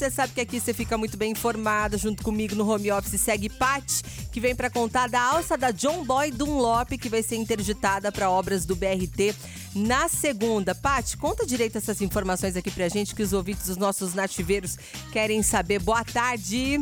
Você 0.00 0.10
sabe 0.10 0.32
que 0.32 0.40
aqui 0.40 0.58
você 0.58 0.72
fica 0.72 0.96
muito 0.96 1.14
bem 1.18 1.32
informada 1.32 1.98
junto 1.98 2.22
comigo 2.22 2.54
no 2.54 2.66
home 2.66 2.90
office. 2.90 3.20
Segue 3.20 3.50
Pat, 3.50 4.00
que 4.32 4.40
vem 4.40 4.56
para 4.56 4.70
contar 4.70 5.10
da 5.10 5.20
alça 5.20 5.58
da 5.58 5.72
John 5.72 6.06
Boy 6.06 6.30
Dunlop, 6.30 6.92
que 6.92 7.10
vai 7.10 7.22
ser 7.22 7.36
interditada 7.36 8.10
para 8.10 8.30
obras 8.30 8.64
do 8.64 8.74
BRT 8.74 9.34
na 9.74 10.08
segunda. 10.08 10.74
Pat, 10.74 11.16
conta 11.16 11.44
direito 11.44 11.76
essas 11.76 12.00
informações 12.00 12.56
aqui 12.56 12.70
pra 12.70 12.88
gente 12.88 13.14
que 13.14 13.22
os 13.22 13.34
ouvintes 13.34 13.66
dos 13.66 13.76
nossos 13.76 14.14
nativeiros 14.14 14.78
querem 15.12 15.42
saber. 15.42 15.80
Boa 15.80 16.02
tarde. 16.02 16.80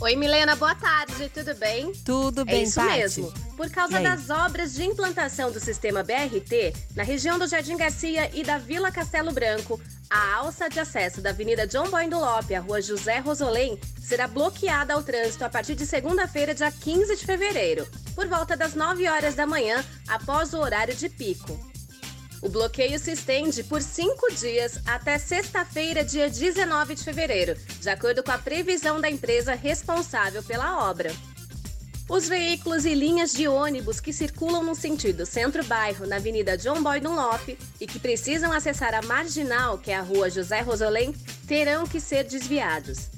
Oi, 0.00 0.16
Milena, 0.16 0.56
boa 0.56 0.74
tarde, 0.74 1.28
tudo 1.32 1.54
bem? 1.54 1.92
Tudo 2.04 2.44
bem, 2.44 2.56
É 2.56 2.62
isso 2.62 2.82
mesmo. 2.82 3.32
Por 3.56 3.70
causa 3.70 4.00
das 4.00 4.28
obras 4.28 4.74
de 4.74 4.84
implantação 4.84 5.52
do 5.52 5.60
sistema 5.60 6.02
BRT, 6.02 6.72
na 6.96 7.04
região 7.04 7.38
do 7.38 7.46
Jardim 7.46 7.76
Garcia 7.76 8.28
e 8.34 8.42
da 8.42 8.58
Vila 8.58 8.90
Castelo 8.90 9.32
Branco, 9.32 9.80
a 10.10 10.36
alça 10.36 10.68
de 10.68 10.80
acesso 10.80 11.20
da 11.20 11.30
Avenida 11.30 11.66
John 11.66 11.90
Boy 11.90 12.08
Dunlop 12.08 12.54
à 12.54 12.60
Rua 12.60 12.80
José 12.80 13.18
Rosolém 13.18 13.78
será 14.00 14.26
bloqueada 14.26 14.94
ao 14.94 15.02
trânsito 15.02 15.44
a 15.44 15.50
partir 15.50 15.74
de 15.74 15.84
segunda-feira, 15.84 16.54
dia 16.54 16.70
15 16.70 17.16
de 17.16 17.26
fevereiro, 17.26 17.86
por 18.14 18.26
volta 18.26 18.56
das 18.56 18.74
9 18.74 19.06
horas 19.06 19.34
da 19.34 19.46
manhã, 19.46 19.84
após 20.08 20.54
o 20.54 20.58
horário 20.58 20.94
de 20.94 21.08
pico. 21.08 21.58
O 22.40 22.48
bloqueio 22.48 22.98
se 22.98 23.12
estende 23.12 23.64
por 23.64 23.82
cinco 23.82 24.32
dias 24.32 24.80
até 24.86 25.18
sexta-feira, 25.18 26.04
dia 26.04 26.30
19 26.30 26.94
de 26.94 27.04
fevereiro, 27.04 27.56
de 27.80 27.90
acordo 27.90 28.22
com 28.22 28.30
a 28.30 28.38
previsão 28.38 29.00
da 29.00 29.10
empresa 29.10 29.54
responsável 29.54 30.42
pela 30.42 30.88
obra. 30.88 31.12
Os 32.08 32.26
veículos 32.26 32.86
e 32.86 32.94
linhas 32.94 33.34
de 33.34 33.46
ônibus 33.46 34.00
que 34.00 34.14
circulam 34.14 34.62
no 34.62 34.74
sentido 34.74 35.26
centro-bairro 35.26 36.06
na 36.06 36.16
Avenida 36.16 36.56
John 36.56 36.82
Boy 36.82 37.00
Dunlop 37.00 37.58
e 37.78 37.86
que 37.86 37.98
precisam 37.98 38.50
acessar 38.50 38.94
a 38.94 39.02
marginal, 39.02 39.76
que 39.76 39.90
é 39.90 39.96
a 39.96 40.00
Rua 40.00 40.30
José 40.30 40.62
Rosolém, 40.62 41.14
terão 41.46 41.86
que 41.86 42.00
ser 42.00 42.24
desviados. 42.24 43.10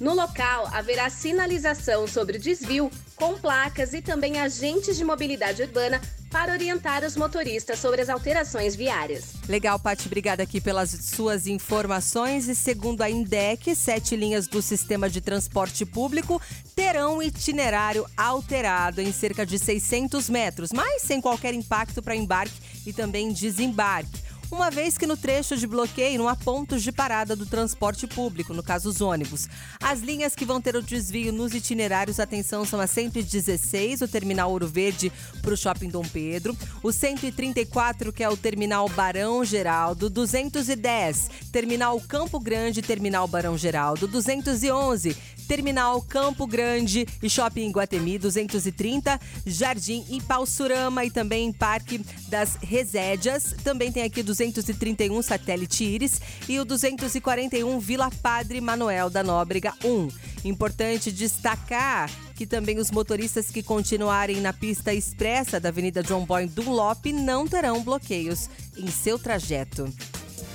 No 0.00 0.14
local, 0.14 0.68
haverá 0.72 1.08
sinalização 1.08 2.08
sobre 2.08 2.36
o 2.36 2.40
desvio, 2.40 2.90
com 3.14 3.38
placas 3.38 3.94
e 3.94 4.02
também 4.02 4.40
agentes 4.40 4.96
de 4.96 5.04
mobilidade 5.04 5.62
urbana 5.62 6.00
para 6.34 6.50
orientar 6.52 7.04
os 7.04 7.16
motoristas 7.16 7.78
sobre 7.78 8.02
as 8.02 8.08
alterações 8.08 8.74
viárias. 8.74 9.34
Legal, 9.48 9.78
Paty, 9.78 10.08
obrigada 10.08 10.42
aqui 10.42 10.60
pelas 10.60 10.90
suas 10.90 11.46
informações. 11.46 12.48
E 12.48 12.56
segundo 12.56 13.02
a 13.02 13.08
INDEC, 13.08 13.72
sete 13.76 14.16
linhas 14.16 14.48
do 14.48 14.60
sistema 14.60 15.08
de 15.08 15.20
transporte 15.20 15.86
público 15.86 16.42
terão 16.74 17.22
itinerário 17.22 18.04
alterado 18.16 19.00
em 19.00 19.12
cerca 19.12 19.46
de 19.46 19.60
600 19.60 20.28
metros, 20.28 20.72
mas 20.72 21.02
sem 21.02 21.20
qualquer 21.20 21.54
impacto 21.54 22.02
para 22.02 22.16
embarque 22.16 22.60
e 22.84 22.92
também 22.92 23.32
desembarque. 23.32 24.23
Uma 24.50 24.70
vez 24.70 24.96
que 24.96 25.06
no 25.06 25.16
trecho 25.16 25.56
de 25.56 25.66
bloqueio 25.66 26.18
não 26.18 26.28
há 26.28 26.36
pontos 26.36 26.82
de 26.82 26.92
parada 26.92 27.34
do 27.34 27.46
transporte 27.46 28.06
público, 28.06 28.54
no 28.54 28.62
caso 28.62 28.88
os 28.88 29.00
ônibus. 29.00 29.48
As 29.80 30.00
linhas 30.00 30.34
que 30.34 30.44
vão 30.44 30.60
ter 30.60 30.76
o 30.76 30.82
desvio 30.82 31.32
nos 31.32 31.54
itinerários, 31.54 32.20
atenção, 32.20 32.64
são 32.64 32.80
a 32.80 32.86
116, 32.86 34.02
o 34.02 34.08
terminal 34.08 34.50
Ouro 34.50 34.68
Verde 34.68 35.12
para 35.42 35.54
o 35.54 35.56
Shopping 35.56 35.88
Dom 35.88 36.04
Pedro, 36.04 36.56
o 36.82 36.92
134, 36.92 38.12
que 38.12 38.22
é 38.22 38.28
o 38.28 38.36
terminal 38.36 38.88
Barão 38.88 39.44
Geraldo, 39.44 40.08
210, 40.08 41.30
terminal 41.50 42.00
Campo 42.00 42.38
Grande, 42.38 42.82
terminal 42.82 43.26
Barão 43.26 43.56
Geraldo, 43.56 44.06
211, 44.06 45.16
Terminal 45.44 46.00
Campo 46.02 46.46
Grande 46.46 47.06
e 47.22 47.28
Shopping 47.28 47.70
Guatemi 47.70 48.18
230, 48.18 49.20
Jardim 49.46 50.04
Ipausurama 50.08 51.04
e 51.04 51.10
também 51.10 51.52
Parque 51.52 52.04
das 52.28 52.56
Resédias. 52.56 53.54
Também 53.62 53.92
tem 53.92 54.02
aqui 54.02 54.22
231 54.36 55.22
Satélite 55.22 55.84
Íris 55.84 56.20
e 56.48 56.58
o 56.58 56.64
241 56.64 57.78
Vila 57.78 58.10
Padre 58.22 58.60
Manuel 58.60 59.08
da 59.08 59.22
Nóbrega 59.22 59.72
1. 59.84 60.08
Importante 60.44 61.12
destacar 61.12 62.10
que 62.34 62.46
também 62.46 62.78
os 62.78 62.90
motoristas 62.90 63.50
que 63.50 63.62
continuarem 63.62 64.40
na 64.40 64.52
pista 64.52 64.92
expressa 64.92 65.60
da 65.60 65.68
Avenida 65.68 66.02
John 66.02 66.24
Boy 66.24 66.46
Dunlop 66.46 67.06
não 67.12 67.46
terão 67.46 67.82
bloqueios 67.82 68.48
em 68.76 68.90
seu 68.90 69.18
trajeto. 69.18 69.92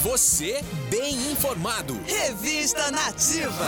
Você 0.00 0.62
bem 0.90 1.32
informado. 1.32 1.98
Revista 2.06 2.90
Nativa. 2.90 3.64